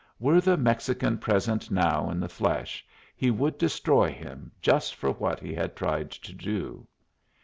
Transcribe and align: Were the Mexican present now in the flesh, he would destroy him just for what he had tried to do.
Were 0.19 0.41
the 0.41 0.57
Mexican 0.57 1.19
present 1.19 1.69
now 1.69 2.09
in 2.09 2.19
the 2.19 2.27
flesh, 2.27 2.83
he 3.15 3.29
would 3.29 3.59
destroy 3.59 4.09
him 4.11 4.51
just 4.59 4.95
for 4.95 5.11
what 5.11 5.39
he 5.39 5.53
had 5.53 5.75
tried 5.75 6.09
to 6.09 6.33
do. 6.33 6.87